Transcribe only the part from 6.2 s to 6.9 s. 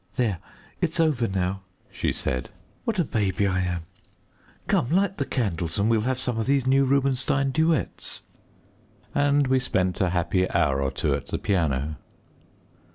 of these new